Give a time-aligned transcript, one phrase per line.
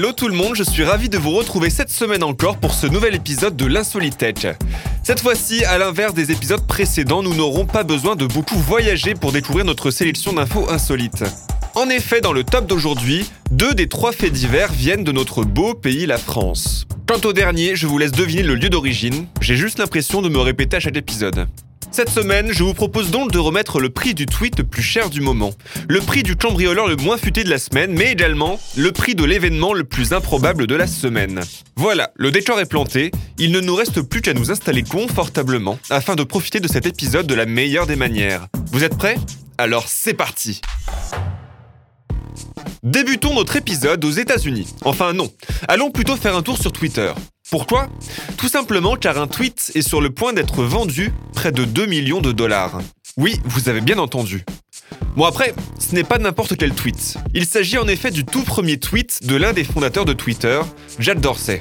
[0.00, 2.86] Hello tout le monde, je suis ravi de vous retrouver cette semaine encore pour ce
[2.86, 4.46] nouvel épisode de l'Insolitech.
[5.02, 9.30] Cette fois-ci, à l'inverse des épisodes précédents, nous n'aurons pas besoin de beaucoup voyager pour
[9.30, 11.22] découvrir notre sélection d'infos insolites.
[11.74, 15.74] En effet, dans le top d'aujourd'hui, deux des trois faits divers viennent de notre beau
[15.74, 16.86] pays, la France.
[17.06, 20.38] Quant au dernier, je vous laisse deviner le lieu d'origine, j'ai juste l'impression de me
[20.38, 21.46] répéter à chaque épisode.
[21.92, 25.10] Cette semaine, je vous propose donc de remettre le prix du tweet le plus cher
[25.10, 25.50] du moment,
[25.88, 29.24] le prix du cambrioleur le moins futé de la semaine, mais également le prix de
[29.24, 31.40] l'événement le plus improbable de la semaine.
[31.74, 36.14] Voilà, le décor est planté, il ne nous reste plus qu'à nous installer confortablement afin
[36.14, 38.46] de profiter de cet épisode de la meilleure des manières.
[38.70, 39.16] Vous êtes prêts?
[39.58, 40.60] Alors c'est parti
[42.84, 44.68] Débutons notre épisode aux États-Unis.
[44.84, 45.30] Enfin non,
[45.66, 47.12] allons plutôt faire un tour sur Twitter.
[47.50, 47.88] Pourquoi?
[48.36, 52.20] Tout simplement car un tweet est sur le point d'être vendu près de 2 millions
[52.20, 52.80] de dollars.
[53.16, 54.44] Oui, vous avez bien entendu.
[55.16, 57.16] Bon après, ce n'est pas n'importe quel tweet.
[57.34, 60.60] Il s'agit en effet du tout premier tweet de l'un des fondateurs de Twitter,
[61.00, 61.60] Jack Dorsey.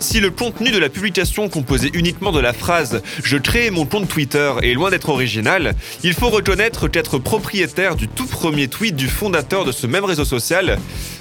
[0.00, 4.08] Si le contenu de la publication composé uniquement de la phrase Je crée mon compte
[4.08, 9.06] Twitter est loin d'être original, il faut reconnaître qu'être propriétaire du tout premier tweet du
[9.06, 10.78] fondateur de ce même réseau social,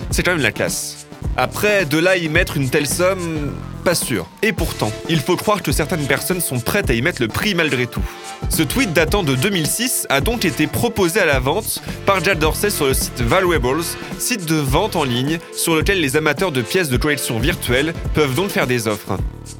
[0.09, 1.05] c'est quand même la classe.
[1.37, 4.25] Après, de là y mettre une telle somme, pas sûr.
[4.41, 7.55] Et pourtant, il faut croire que certaines personnes sont prêtes à y mettre le prix
[7.55, 8.01] malgré tout.
[8.49, 12.69] Ce tweet datant de 2006 a donc été proposé à la vente par Jack Dorsey
[12.69, 13.83] sur le site Valuables,
[14.17, 18.35] site de vente en ligne sur lequel les amateurs de pièces de collection virtuelles peuvent
[18.35, 19.17] donc faire des offres.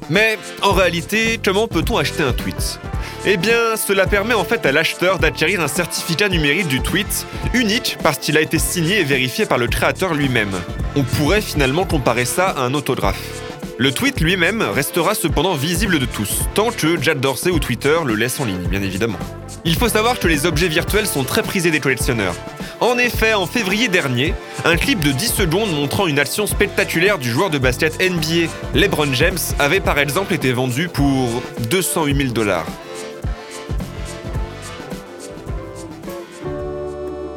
[0.08, 2.80] Mais en réalité, comment peut-on acheter un tweet?
[3.26, 7.98] Eh bien, cela permet en fait à l'acheteur d'acquérir un certificat numérique du tweet, unique
[8.02, 10.52] parce qu'il a été signé et vérifié par le créateur lui-même.
[10.96, 13.49] On pourrait finalement comparer ça à un autographe.
[13.80, 18.14] Le tweet lui-même restera cependant visible de tous, tant que Jack Dorsey ou Twitter le
[18.14, 19.18] laissent en ligne, bien évidemment.
[19.64, 22.34] Il faut savoir que les objets virtuels sont très prisés des collectionneurs.
[22.80, 24.34] En effet, en février dernier,
[24.66, 29.14] un clip de 10 secondes montrant une action spectaculaire du joueur de basket NBA LeBron
[29.14, 32.66] James avait par exemple été vendu pour 208 000 dollars.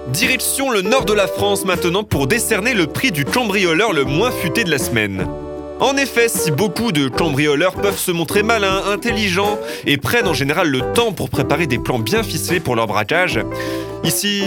[0.09, 4.31] Direction le nord de la France maintenant pour décerner le prix du cambrioleur le moins
[4.31, 5.25] futé de la semaine.
[5.83, 10.69] En effet, si beaucoup de cambrioleurs peuvent se montrer malins, intelligents et prennent en général
[10.69, 13.41] le temps pour préparer des plans bien ficelés pour leur braquage,
[14.05, 14.43] ici,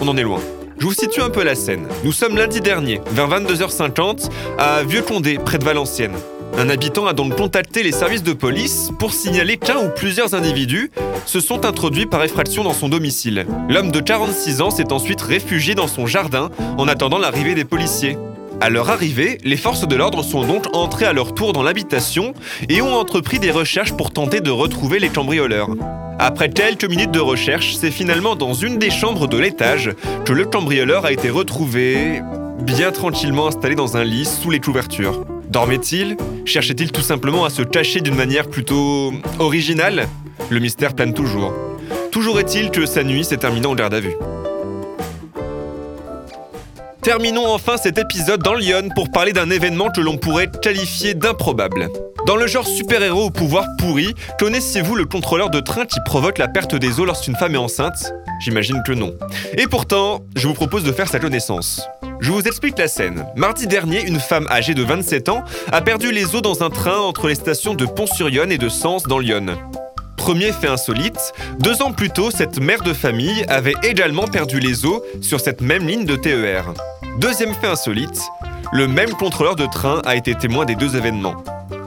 [0.00, 0.40] on en est loin.
[0.78, 1.86] Je vous situe un peu la scène.
[2.02, 6.16] Nous sommes lundi dernier, vers 22h50, à Vieux-Condé, près de Valenciennes.
[6.56, 10.90] Un habitant a donc contacté les services de police pour signaler qu'un ou plusieurs individus
[11.26, 13.44] se sont introduits par effraction dans son domicile.
[13.68, 16.48] L'homme de 46 ans s'est ensuite réfugié dans son jardin
[16.78, 18.16] en attendant l'arrivée des policiers.
[18.64, 22.32] À leur arrivée, les forces de l'ordre sont donc entrées à leur tour dans l'habitation
[22.70, 25.68] et ont entrepris des recherches pour tenter de retrouver les cambrioleurs.
[26.18, 29.90] Après quelques minutes de recherche, c'est finalement dans une des chambres de l'étage
[30.24, 32.22] que le cambrioleur a été retrouvé
[32.62, 35.26] bien tranquillement installé dans un lit sous les couvertures.
[35.50, 36.16] Dormait-il?
[36.46, 40.08] Cherchait-il tout simplement à se cacher d'une manière plutôt originale?
[40.48, 41.52] Le mystère plane toujours.
[42.10, 44.14] Toujours est-il que sa nuit s'est terminée en garde à vue.
[47.04, 51.90] Terminons enfin cet épisode dans Lyon pour parler d'un événement que l'on pourrait qualifier d'improbable.
[52.26, 56.48] Dans le genre super-héros au pouvoir pourri, connaissez-vous le contrôleur de train qui provoque la
[56.48, 58.14] perte des os lorsqu'une femme est enceinte?
[58.40, 59.14] J'imagine que non.
[59.58, 61.86] Et pourtant, je vous propose de faire sa connaissance.
[62.20, 63.26] Je vous explique la scène.
[63.36, 66.96] Mardi dernier, une femme âgée de 27 ans a perdu les os dans un train
[66.96, 69.58] entre les stations de Pont-sur-Yonne et de Sens dans Lyon.
[70.16, 74.86] Premier fait insolite, deux ans plus tôt, cette mère de famille avait également perdu les
[74.86, 76.72] os sur cette même ligne de TER.
[77.18, 78.20] Deuxième fait insolite,
[78.72, 81.36] le même contrôleur de train a été témoin des deux événements.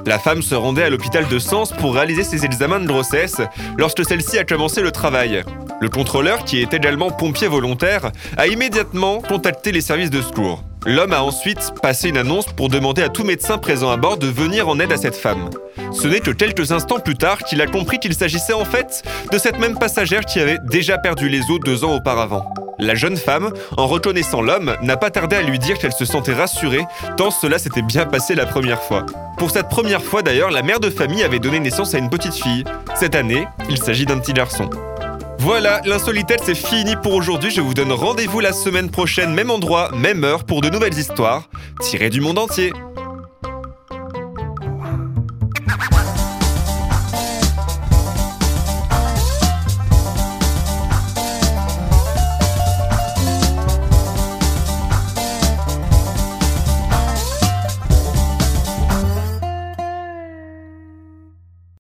[0.06, 3.42] La femme se rendait à l'hôpital de Sens pour réaliser ses examens de grossesse
[3.78, 5.44] lorsque celle-ci a commencé le travail.
[5.82, 10.64] Le contrôleur, qui est également pompier volontaire, a immédiatement contacté les services de secours.
[10.86, 14.28] L'homme a ensuite passé une annonce pour demander à tout médecin présent à bord de
[14.28, 15.50] venir en aide à cette femme.
[15.92, 19.38] Ce n'est que quelques instants plus tard qu'il a compris qu'il s'agissait en fait de
[19.38, 22.46] cette même passagère qui avait déjà perdu les os deux ans auparavant.
[22.80, 26.34] La jeune femme, en reconnaissant l'homme, n'a pas tardé à lui dire qu'elle se sentait
[26.34, 26.86] rassurée
[27.18, 29.06] tant cela s'était bien passé la première fois.
[29.38, 32.36] Pour cette première fois d'ailleurs, la mère de famille avait donné naissance à une petite
[32.36, 32.64] fille.
[32.96, 34.70] Cette année, il s'agit d'un petit garçon.
[35.40, 37.52] Voilà, l'insolitette c'est fini pour aujourd'hui.
[37.52, 41.50] Je vous donne rendez-vous la semaine prochaine, même endroit, même heure, pour de nouvelles histoires
[41.82, 42.74] tirées du monde entier.